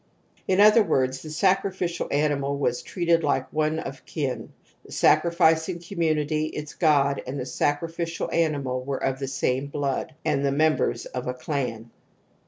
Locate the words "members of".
10.51-11.27